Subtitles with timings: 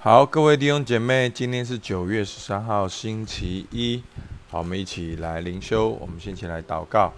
[0.00, 4.00] 好，各位弟兄姐妹，今天是九月十三号，星期一。
[4.48, 5.88] 好，我们一起来灵修。
[5.88, 7.12] 我们先起来祷告。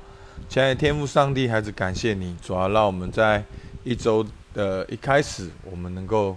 [0.49, 3.45] 亲爱的天父上帝，孩子感谢你，主要让我们在
[3.85, 6.35] 一周的一开始，我们能够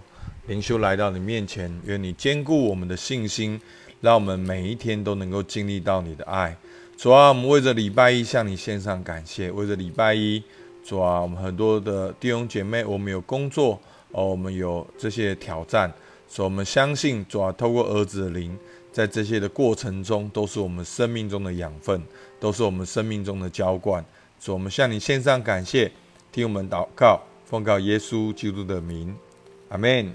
[0.48, 1.74] 灵修来到你面前。
[1.86, 3.58] 愿你坚固我们的信心，
[4.02, 6.58] 让我们每一天都能够经历到你的爱。
[6.98, 9.50] 主啊，我们为着礼拜一向你献上感谢。
[9.50, 10.44] 为着礼拜一，
[10.84, 13.80] 主啊，我们很多的弟兄姐妹，我们有工作，
[14.12, 15.90] 哦，我们有这些挑战。
[16.34, 18.58] 所以，我们相信主啊，透过儿子的灵，
[18.92, 22.02] 在这些的过程中，都是我们生命中的养分，
[22.40, 24.04] 都是我们生命中的浇灌。
[24.40, 25.92] 所以，我们向你献上感谢，
[26.32, 29.16] 听我们祷告，奉告耶稣基督的名，
[29.70, 30.12] 阿门。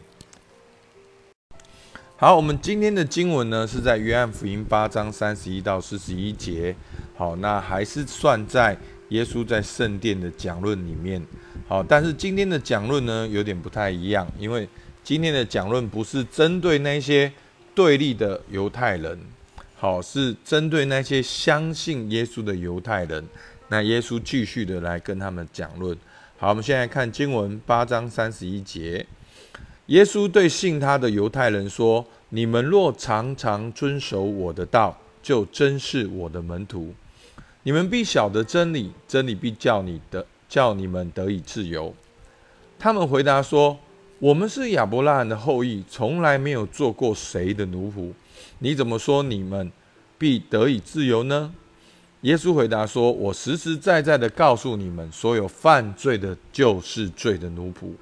[2.17, 6.75] 好，我们今天的经文呢，是在约翰福音八章三十一到四十一节。
[7.15, 8.77] 好，那还是算在
[9.11, 11.25] 耶稣在圣殿的讲论里面。
[11.69, 14.69] 好，但是今天的讲论呢，有点不太一样，因为。
[15.09, 17.33] 今天的讲论不是针对那些
[17.75, 19.19] 对立的犹太人，
[19.75, 23.27] 好，是针对那些相信耶稣的犹太人。
[23.69, 25.97] 那耶稣继续的来跟他们讲论。
[26.37, 29.07] 好，我们现在看经文八章三十一节，
[29.87, 36.93] 耶稣对信他的犹太人说：“你们若常常遵守我的道，就真是我的门徒。
[37.63, 41.95] 你们必晓得真理，真理必叫你的叫你们得以自由。”
[42.79, 43.79] 他们回答说。
[44.21, 48.13] 我们是亚伯拉罕的后裔，从来没有做过谁的奴仆。
[48.59, 49.71] 你怎么说你们
[50.19, 51.55] 必得以自由呢？
[52.23, 57.93] 耶稣回答说：“我实实在在的告诉你们，所有犯罪的，就是罪的奴仆。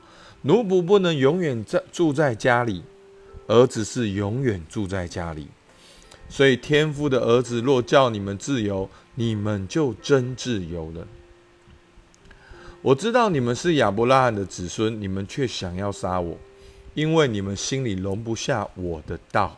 [0.40, 2.82] 奴仆不能永远在住在家里，
[3.46, 5.48] 儿子是永远住在家里。
[6.30, 11.06] 所以天父的儿子若叫你们自由，你们就真自由了。”
[12.86, 16.38] 我知道你们是亚伯拉罕的子孙，你们却想要杀我，
[16.94, 19.56] 因为你们心里容不下我的道。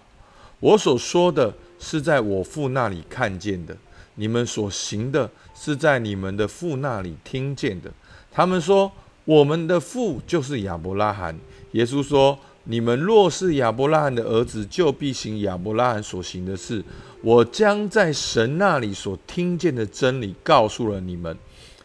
[0.61, 3.77] 我所说的是在我父那里看见的，
[4.15, 7.93] 你们所行的是在你们的父那里听见的。
[8.33, 8.91] 他们说
[9.27, 11.39] 我们的父就是亚伯拉罕。
[11.73, 16.83] 耶稣说：你们若是亚伯拉罕的儿子，就必行亚伯拉罕所行的事。
[17.21, 21.37] 我将在神那里所听见的真理告诉了你们。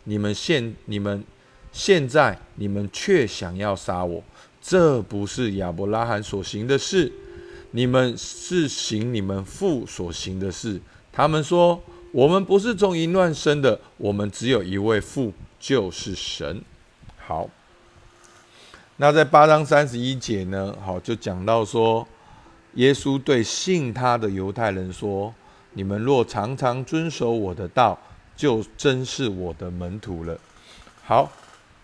[0.05, 1.21] 你们现你们。
[1.73, 4.23] 现在你们却想要杀我，
[4.61, 7.11] 这不是亚伯拉罕所行的事，
[7.71, 10.79] 你们是行你们父所行的事。
[11.11, 11.81] 他们说
[12.13, 16.61] ：“我们不是从淫乱生的，我们只有一位父，就是神。”
[17.17, 17.49] 好，
[18.97, 20.75] 那在八章三十一节呢？
[20.85, 22.07] 好，就讲到说，
[22.75, 25.33] 耶稣对信他的犹太人说
[25.73, 27.99] ：“你们若常常遵守我的道，
[28.35, 30.39] 就真是我的门徒了。”
[31.03, 31.31] 好。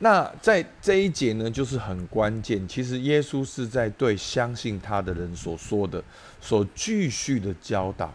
[0.02, 2.66] 那在这一节呢，就是很关键。
[2.68, 6.02] 其实耶稣是在对相信他的人所说的，
[6.40, 8.14] 所继续的教导。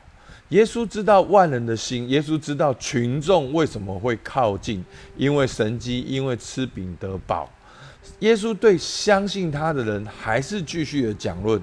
[0.49, 4.85] 耶稣知道万人的心，耶稣知道群众为什么会靠近，
[5.17, 7.51] 因为神机，因为吃饼得饱。
[8.21, 11.61] 耶稣对相信他的人还是继续的讲论，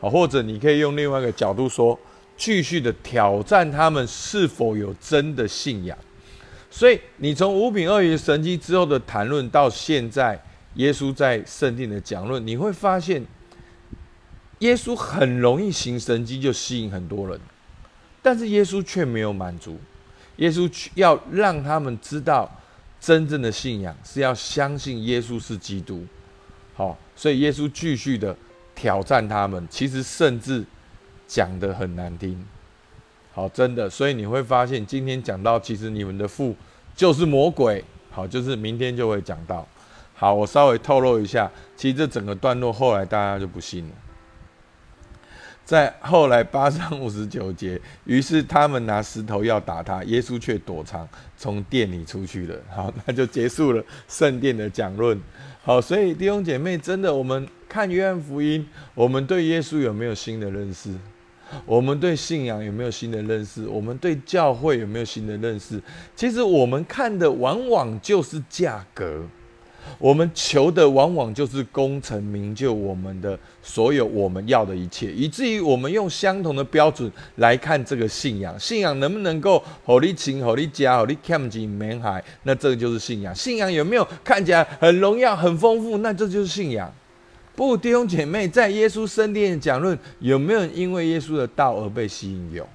[0.00, 1.98] 啊，或者你可以用另外一个角度说，
[2.36, 5.96] 继续的挑战他们是否有真的信仰。
[6.76, 10.36] 所以，你从五品二鱼神迹之后的谈论到现在，
[10.74, 13.24] 耶稣在圣殿的讲论，你会发现，
[14.58, 17.40] 耶稣很容易行神迹就吸引很多人，
[18.20, 19.78] 但是耶稣却没有满足，
[20.38, 22.50] 耶稣要让他们知道
[23.00, 26.04] 真正的信仰是要相信耶稣是基督。
[26.74, 28.36] 好，所以耶稣继续的
[28.74, 30.64] 挑战他们，其实甚至
[31.28, 32.44] 讲的很难听。
[33.34, 36.54] 好，真的，所以你会发现，今天讲到，其实你们的父
[36.94, 37.84] 就是魔鬼。
[38.10, 39.66] 好，就是明天就会讲到。
[40.14, 43.90] 好，我稍微透露一下，其实这整个段落后来大家就不信了。
[45.64, 52.56] 在后来八章五十九节，于是他们拿石头要打他，耶稣却躲藏，从店里出去了。
[52.70, 55.20] 好，那就结束了圣殿的讲论。
[55.64, 58.64] 好，所以弟兄姐妹，真的，我们看约翰福音，
[58.94, 60.94] 我们对耶稣有没有新的认识？
[61.66, 63.66] 我们对信仰有没有新的认识？
[63.68, 65.80] 我们对教会有没有新的认识？
[66.14, 69.22] 其实我们看的往往就是价格，
[69.98, 78.58] 我们求的往往就是功成名就，我们的所有我们要的一切，以至于我们用相同的标准来看这个信仰。
[78.58, 82.22] 信仰能不能够好利情、好利家、好利看景美海？
[82.44, 83.34] 那这个就是信仰。
[83.34, 85.98] 信仰有没有看起来很荣耀、很丰富？
[85.98, 86.92] 那这就是信仰。
[87.56, 92.52] 不，弟兄姐妹，在耶稣圣殿讲论，有没有因为耶稣的道而被吸引？
[92.52, 92.68] 有，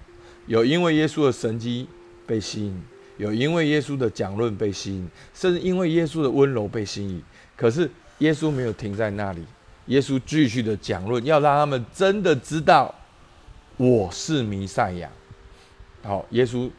[0.48, 1.86] 有因为耶稣的神迹
[2.26, 2.82] 被吸引，
[3.18, 7.22] 有因为耶稣的讲论被吸引，甚至因为耶稣的温柔被吸引。
[7.58, 9.44] 可是耶稣没有停在那里，
[9.88, 12.96] 耶稣继续的讲论，要让他们真的知道
[13.76, 15.10] 我是弥赛亚。
[16.04, 16.70] 好，耶稣，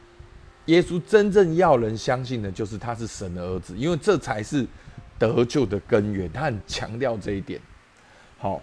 [0.64, 4.67] 耶稣真正要人相信的，就是他是神的儿子，因为这才是
[5.19, 6.32] 得救的根源。
[6.32, 7.61] 他很强调这一点。
[8.42, 8.58] 好，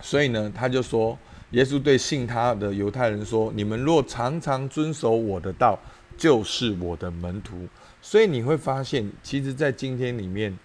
[0.00, 1.18] 所以呢，他就说，
[1.50, 5.78] 耶稣对信他的犹太人说：“你们若常常遵守我的道，
[6.16, 7.68] 就是我的门徒。”
[8.00, 10.58] 所以你会发现，其实，在今天里面，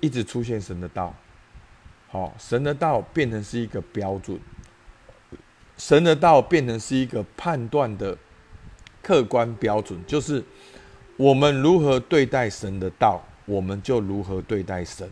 [0.00, 1.14] 一直出现神的道。
[2.10, 4.38] 好，神的道变成是一个标准，
[5.78, 8.14] 神的道变成是一个判断的
[9.02, 10.44] 客观标准，就是
[11.16, 15.08] 我们如何对待神的道，我们就如何对待神。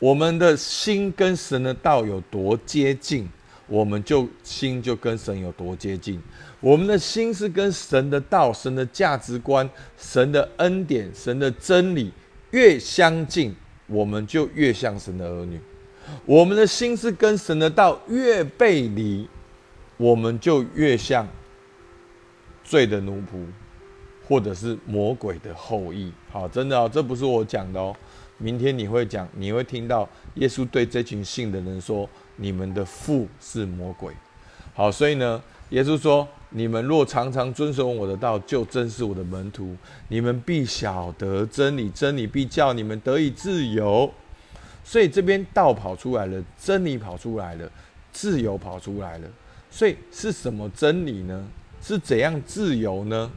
[0.00, 3.28] 我们的心跟神的道有多接近，
[3.68, 6.20] 我们就心就跟神有多接近。
[6.58, 12.10] 我们的心是跟神的道、神的价值观、神的恩典、神的真理
[12.50, 13.54] 越相近，
[13.86, 15.60] 我们就越像神的儿女。
[16.24, 19.28] 我们的心是跟神的道越背离，
[19.98, 21.28] 我们就越像
[22.64, 23.44] 罪的奴仆，
[24.26, 26.10] 或者是魔鬼的后裔。
[26.30, 27.94] 好，真的哦，这不是我讲的哦。
[28.40, 34.12] 明天你会讲，你会听到耶稣对这群信的人说：“你们的父是魔鬼。”
[34.74, 39.76] 好，所以呢，耶稣说：“你们若常常遵守我的道，就真是我的门徒。
[40.08, 44.10] 你们必晓得真理，真理必叫你们得以自由。”
[44.82, 47.70] 所以这边道跑出来了，真理跑出来了，
[48.10, 49.28] 自由跑出来了。
[49.70, 51.46] 所以是什么真理呢？
[51.82, 53.30] 是怎样自由呢？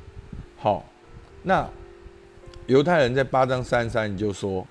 [0.58, 0.86] 好，
[1.44, 1.70] 那
[2.68, 4.66] 犹太人在八章三三你就说：“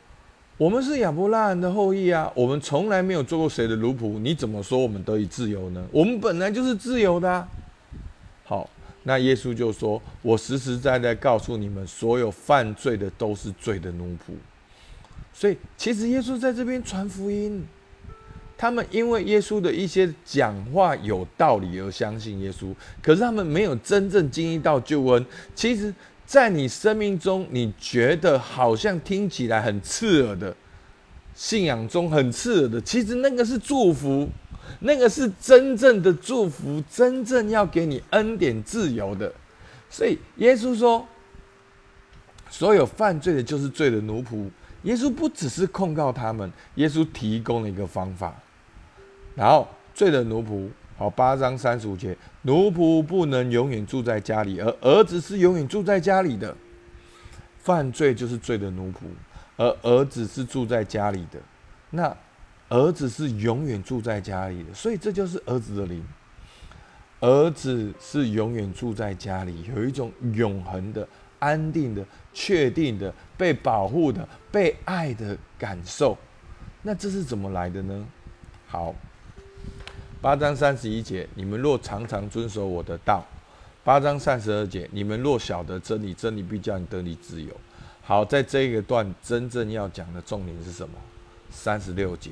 [0.58, 5.84] 我们是亚伯拉罕的后裔啊，我们从来没有做过谁的奴仆，你怎么说我们得以自由呢？
[5.90, 7.48] 我们本来就是自由的。”
[8.44, 8.68] 好，
[9.04, 14.34] 那耶稣就说：“我实实在在告诉你们，所有犯罪的都是罪的奴仆。”
[15.32, 17.66] 所以，其实耶稣在这边传福音，
[18.58, 25.24] 他们因为耶稣的一些讲话有道理而相信耶稣，可是他们没有真正经历到救恩。
[25.54, 25.92] 其实，
[26.24, 30.54] 在你生命中，你觉得好像听起来很刺耳的
[31.34, 34.28] 信仰中很刺耳的，其实那个是祝福，
[34.80, 39.32] 那个是真正的祝福，真正要给你恩典自由的。
[39.90, 41.06] 所以，耶稣说，
[42.48, 44.48] 所有犯罪的，就是罪的奴仆。
[44.84, 48.34] 耶稣不只是控告他们，耶稣提供了一个方法。
[49.34, 56.56] 然后罪的奴仆，好八章三十五节，奴仆不能永远住在家里，而儿子是永远住在家里的。
[57.58, 58.96] 犯罪就是罪的奴仆，
[59.56, 61.38] 而儿子是住在家里的。
[61.90, 62.16] 那
[62.68, 66.04] 儿子是永远住在家里的，所以这就是儿子的灵。
[67.20, 71.06] 儿子是永远住在家里，有一种永恒的。
[71.38, 76.16] 安定的、确定的、被保护的、被爱的感受，
[76.82, 78.06] 那这是怎么来的呢？
[78.68, 78.94] 好，
[80.22, 83.20] 八章三十一节，你们若常常遵守我的道；
[83.82, 87.48] 八章三十二节，你们若晓得真理，真理必叫你得你自由。
[88.02, 90.94] 好，在这个段真正要讲的重点是什么？
[91.50, 92.30] 三十六节，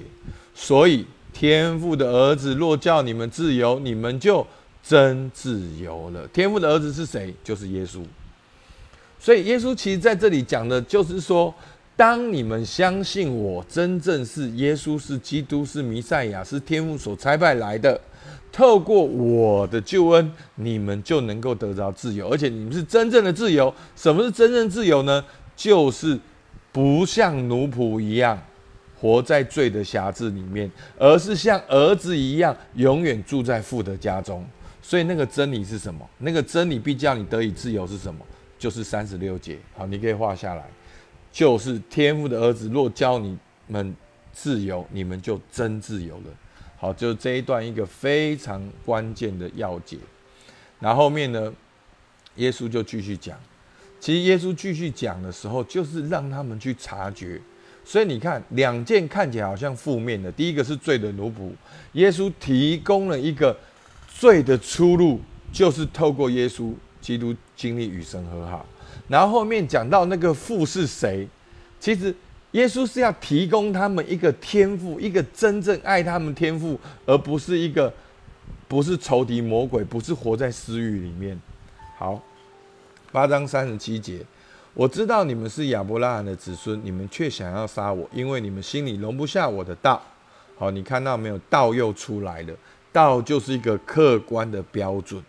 [0.54, 4.46] 所以天父的儿子若叫你们自由，你们就
[4.84, 6.28] 真自由了。
[6.28, 7.34] 天父的儿子是谁？
[7.42, 8.04] 就是耶稣。
[9.18, 11.52] 所以，耶稣其实在这里讲的，就是说，
[12.00, 18.00] 当你们相信我，真正是耶稣是基督，是弥赛亚，是天父所差派来的，
[18.50, 23.70] 透过我的救恩，你们就能够得着自由，而且你们是真正的自由。
[23.94, 25.22] 什么是真正自由呢？
[25.54, 26.18] 就是
[26.72, 28.42] 不像奴仆一样
[28.98, 34.42] 活在罪的辖制里面，而是像儿子一样，永远住在父的家中。
[34.80, 36.08] 所以，那个真理是什么？
[36.16, 38.24] 那个真理必叫你得以自由是什么？
[38.58, 40.64] 就是三十六节，好，你可以画下来。
[41.32, 43.94] 就是天父的儿子若教你们
[44.32, 46.24] 自由，你们就真自由了。
[46.76, 49.98] 好，就这一段一个非常关键的要解。
[50.78, 51.52] 然后面呢，
[52.36, 53.38] 耶稣就继续讲。
[53.98, 57.40] 其实耶稣继续讲的时候，就是让他们去察觉。
[57.84, 60.30] 所以你看，两件看起来好像负面的。
[60.32, 61.50] 第一个是罪的奴仆，
[61.92, 63.56] 耶稣提供了一个
[64.08, 65.20] 罪的出路，
[65.52, 66.72] 就是透过耶稣。
[67.00, 68.66] 基督经历与神和好，
[69.08, 71.28] 然后后面讲到那个父是谁？
[71.78, 72.14] 其实
[72.52, 77.92] 耶稣是要提供他们一个天赋，一个真正爱他们天赋，而不是一个
[78.68, 81.40] 不是仇敌魔鬼，不是活在私欲里面。
[81.96, 82.20] 好，
[83.12, 84.20] 八章三十七节，
[84.74, 90.00] 我知道你们是亚伯拉罕的子孙，你们却想要杀我，因为你们心里容不下我的道。
[90.58, 91.38] 好，你看到没有？
[91.48, 92.54] 道又出来了，
[92.92, 95.22] 道就是一个客观的标准。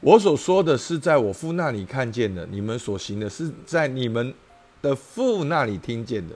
[0.00, 4.32] 我所说的是在我父那里看见的，你们所行的是在你们
[4.80, 6.34] 的父那里听见的。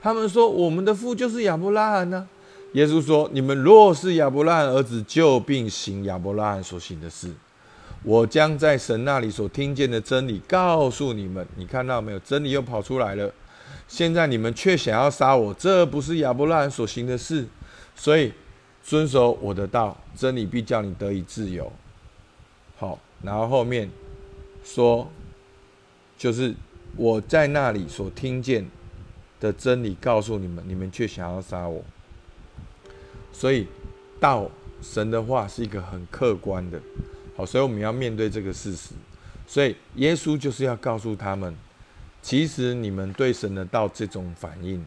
[0.00, 2.28] 他们说我们的父就是亚伯拉罕呢，
[2.72, 7.32] 耶稣说：“你们若是亚伯拉罕儿子，就并行亚伯拉罕所行的事。
[8.02, 11.44] 我将在神那里所听见的真理告诉你们。
[11.56, 12.18] 你看到没有？
[12.20, 13.30] 真理又跑出来了。
[13.88, 17.44] 现在你们却想要杀我，这不是亚伯拉罕所行的事。
[17.96, 18.32] 所以
[18.82, 21.70] 遵守我的道，真理必叫你得以自由。
[22.80, 23.90] 好，然后后面
[24.64, 25.06] 说，
[26.16, 26.54] 就是
[26.96, 28.66] 我在那里所听见
[29.38, 31.84] 的真理告诉你们，你们却想要杀我。”
[33.34, 33.66] 所以，
[34.18, 36.80] 道神的话是一个很客观的，
[37.36, 38.94] 好，所以我们要面对这个事实。
[39.46, 41.54] 所以耶稣就是要告诉他们，
[42.22, 44.82] 其实你们对神的道这种反应，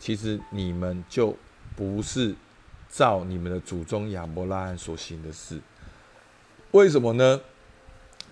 [0.00, 1.36] 其实你们就
[1.76, 2.34] 不是
[2.90, 5.60] 照你们的祖宗亚伯拉罕所行的事。
[6.72, 7.40] 为什么呢？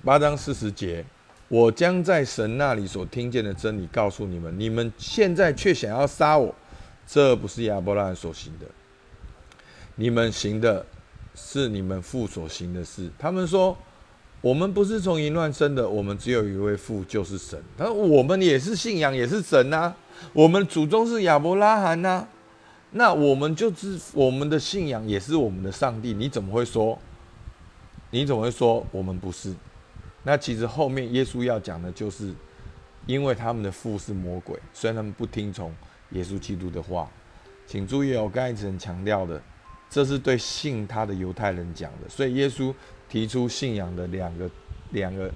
[0.04, 1.04] 八章四十节，
[1.48, 6.54] 我将在神那里所听见的真理告诉你们，你们现在却想要杀我，
[7.06, 8.66] 这不是亚伯拉罕所行的。
[9.94, 10.84] 你们行的
[11.34, 13.08] 是你们父所行的事。
[13.18, 13.74] 他们说
[14.42, 19.94] ：“我们不是从淫乱生的，我们只有一位父，就是神。”他说：“我们也是信仰，也是神呐。
[20.32, 22.26] 我们祖宗是亚伯拉罕呐。
[22.90, 26.12] 那我们就是我们的信仰也是我们的上帝。
[26.12, 26.98] 你怎么会说？
[28.14, 29.52] 你怎么会说我们不是？
[30.22, 32.32] 那其实后面耶稣要讲的就是，
[33.06, 35.74] 因为他们的父是魔鬼，虽然他们不听从
[36.10, 37.10] 耶稣基督的话。
[37.66, 39.42] 请注意，我刚才一直很强调的。”
[39.90, 42.72] 这是对信他的犹太人讲的，所以耶稣
[43.08, 44.48] 提出信仰的两个
[44.92, 45.28] 两个，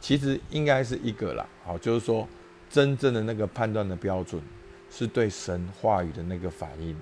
[0.00, 1.44] 其实应该是一个啦。
[1.64, 2.28] 好，就是说
[2.70, 4.40] 真正的那个判断的标准
[4.88, 6.96] 是对神话语的那个反应，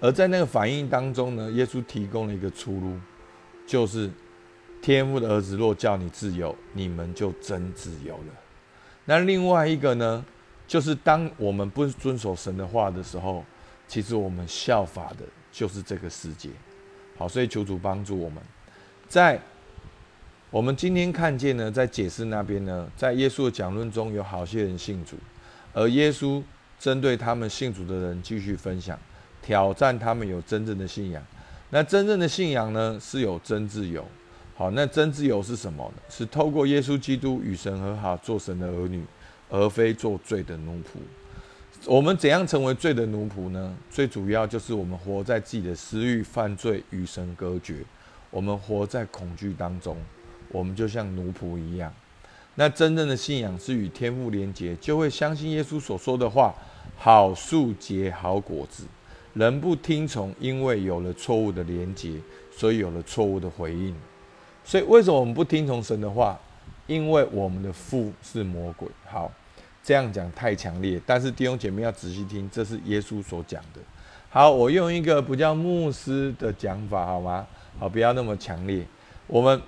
[0.00, 2.96] 而在那个反应当中呢，耶稣提供了一个出路，
[3.64, 4.10] 就是
[4.82, 8.34] 天父的儿子若叫你自由，你们就真自由了。
[9.04, 10.24] 那另外一个呢，
[10.66, 13.44] 就是当我们不遵守神的话的时候，
[13.86, 15.24] 其实我们效法的。
[15.52, 16.48] 就是这个世界，
[17.18, 18.40] 好，所以求主帮助我们，
[19.08, 19.36] 在
[20.48, 25.16] 我们今天看见呢，在解释那边呢，在耶稣的讲论中有好些人信主，
[25.72, 26.40] 而耶稣
[26.78, 28.96] 针对他们信主的人继续分享，
[29.42, 31.20] 挑战他们有真正的信仰。
[31.70, 34.06] 那真正的信仰呢，是有真自由。
[34.60, 36.02] 好，那真自由是什么呢？
[36.10, 39.02] 是透过耶稣基督与神和好，做神的儿女，
[39.48, 40.98] 而非做罪的奴仆。
[41.86, 43.74] 我们怎样成为罪的奴仆呢？
[43.90, 47.76] 最主要就是我们活在自己的私欲、犯罪与神隔绝。
[48.30, 49.96] 我们活在恐惧当中，
[50.50, 51.90] 我们就像奴仆一样。
[52.54, 56.54] 那真正的信仰是与天父连结，就会相信耶稣所说的话：
[56.98, 58.84] 好树结好果子。
[59.32, 62.20] 人不听从，因为有了错误的连结，
[62.54, 63.94] 所以有了错误的回应。
[64.64, 66.38] 所以为什么我们不听从神的话？
[66.86, 68.88] 因为我们的父是魔鬼。
[69.06, 69.30] 好。
[69.82, 73.80] 这样讲太强烈，但是弟兄姐妹要仔细听，这是耶稣所讲的。
[74.28, 77.46] 好，我用一个不叫牧师的讲法，好吗？
[77.78, 78.84] 好，不要那么强烈。
[79.26, 79.60] 我们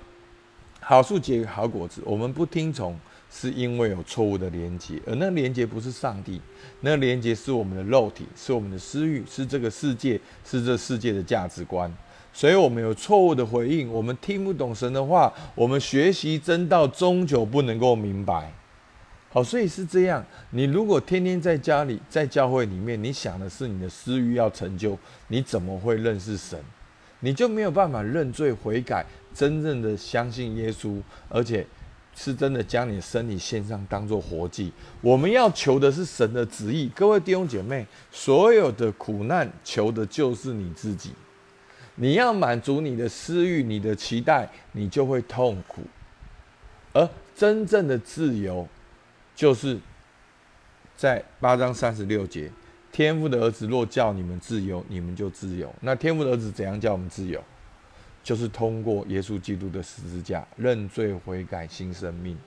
[0.79, 2.97] 好树结好果子，我们不听从，
[3.31, 6.39] 是因为有错误的连接，而那连接不是上帝，
[6.81, 11.91] 那连接是我们的肉体，是我们的私欲，是这个世界，是这世界的价值观。
[12.33, 18.51] 所以我们有错误的回应，我们听不懂神的话，我们学习真道，终究不能够明白。
[19.29, 20.23] 好，所以是这样。
[20.49, 24.97] 你如果天天在家里，在教会里面，你想的是你的私欲要成就，
[25.27, 26.59] 你怎么会认识神？
[27.19, 31.65] 你就没有办法认罪悔改，真正的相信耶稣，而且
[32.15, 34.71] 是真的将你的身体献上，当做活祭。
[35.01, 36.91] 我们要求的是神的旨意。
[36.95, 41.11] 各位弟兄姐妹，所有的苦难求的就是你自己。
[41.95, 45.81] 你要满足你的私欲、你的期待，你就会痛苦。
[46.93, 48.67] 而真正的自由。
[49.35, 49.79] 就是
[50.95, 52.51] 在八章三十六节，
[52.91, 55.73] 天父的儿子若叫你们自由，你们就自由。
[55.81, 57.43] 那天父的儿子怎样叫我们自由？
[58.23, 62.37] 就是通过耶稣基督的十字架，认罪悔改，新生命。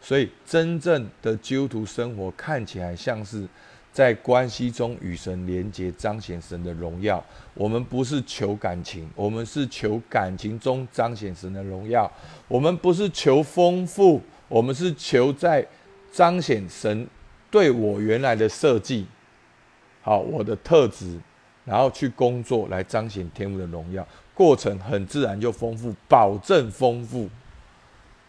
[0.00, 3.46] 所以，真正的基督徒生活看起来像是
[3.92, 7.24] 在关系中与神连结，彰显神的荣耀。
[7.54, 12.10] 我们不是求感情，我们是求感情中彰显神的荣耀。
[12.48, 15.66] 我们不是求丰富，我们是求在。
[16.14, 17.08] 彰显神
[17.50, 19.06] 对我原来的设计，
[20.02, 21.18] 好，我的特质，
[21.64, 27.30] 然后去工作来彰显天父的荣耀，过程很自然就丰富，保证丰富。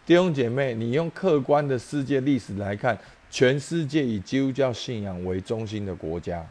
[0.06, 2.98] 弟兄姐妹，你用客观的世界历史来看，
[3.34, 6.46] 全世界以基督教信仰为中心的国家，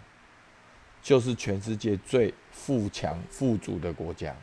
[1.02, 4.36] 就是全世界最富强富足的国家。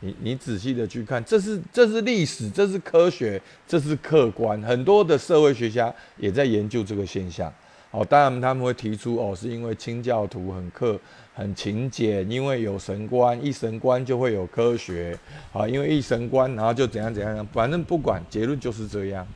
[0.00, 4.60] 你你仔细的去看，这是这是历史，这是科学，这是客观。
[4.60, 7.50] 很多的社会学家也在研究这个现象。
[7.90, 11.00] 哦，当然他们会提出哦，是因为清教徒很克
[11.32, 15.18] 很勤俭，因为有神官，一神官就会有科学，
[15.54, 19.26] 啊，因为一神官，然后就怎样怎样，反正不管结论就是这样，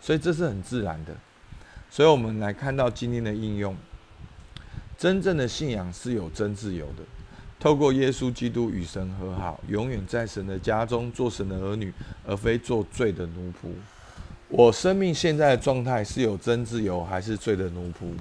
[0.00, 1.12] 所以这是很自然的。
[1.94, 3.72] 所以我们来看到今天的应用，
[4.98, 7.04] 真正的信仰是有真自由的，
[7.60, 11.94] 透过耶稣基督与神和好，永远在神的家中做神的儿女，
[12.26, 13.70] 而非做罪的奴仆。
[14.48, 18.12] 我生命现在的状态是有真自由，还是罪的奴仆？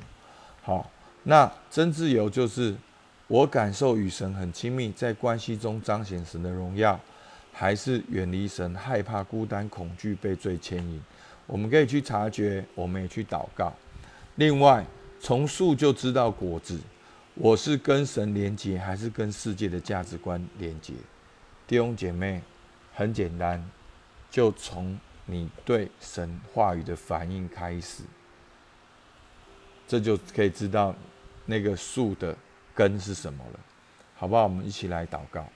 [0.62, 0.88] 好，
[1.24, 2.76] 那真自由就是
[3.26, 7.00] 我感受与神很亲密，在关系中彰显神的荣耀，
[7.52, 11.02] 还是远离神，害怕孤单、恐惧被罪牵引？
[11.46, 13.74] 我们可以去察觉，我们也去祷告。
[14.36, 14.86] 另外，
[15.20, 16.80] 从树就知道果子，
[17.36, 20.94] 我是跟神连接，还是跟世界的价值观连接？
[21.68, 22.42] 弟兄姐妹，
[22.94, 23.64] 很简单，
[24.30, 25.00] 就从。
[25.26, 28.04] 你对神话语的反应开始，
[29.88, 30.94] 这就可以知道
[31.46, 32.36] 那个树的
[32.76, 33.60] 根是什么了，
[34.18, 34.44] 好不好？
[34.44, 35.48] 我们一起来祷告。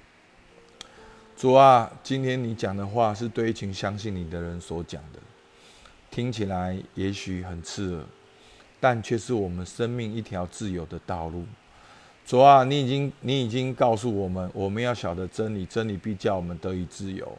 [1.36, 5.20] 主啊，今天你讲的话是对一群相信你的人所讲的，
[6.10, 8.04] 听起来也许很刺耳，
[8.80, 11.46] 但却是我们生命一条自由的道路。
[12.26, 17.38] 主啊，你已经你已经告诉我们，我们要晓得真理，真理必叫我们得以自由。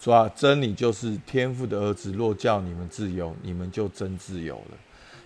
[0.00, 2.12] 主啊，真理就是天父的儿子。
[2.12, 4.78] 若叫你们自由，你们就真自由了。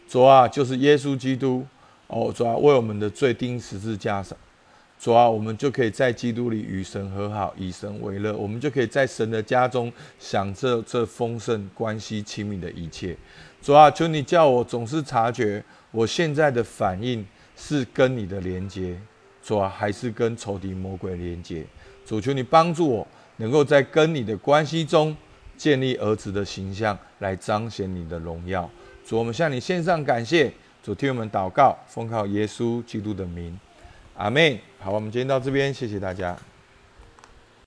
[0.09, 1.65] 主啊，就是耶稣基督
[2.09, 4.37] 哦，主啊，为我们的罪钉十字架上。
[4.99, 8.37] 主啊，我们就可以在基督里与神和好，以神为乐。
[8.37, 13.17] 我们就可以在神的家中享受这丰盛、关系亲密的一切。
[13.61, 17.25] 主啊，求你叫我总是察觉我现在的反应
[17.57, 18.99] 是跟你的连接，
[19.43, 21.65] 主啊，还是跟仇敌魔鬼连接。
[22.05, 23.07] 主，求你帮助我。
[23.39, 25.15] 能够在跟你的关系中
[25.59, 28.67] 建立儿子的形象，来彰显你的荣耀。
[29.05, 30.51] 主，我们向你献上感谢。
[30.83, 33.61] 主，替我们祷告，奉靠耶稣基督的名，
[34.17, 34.61] 阿妹。
[34.79, 36.37] 好，我们今天到这边，谢谢大家。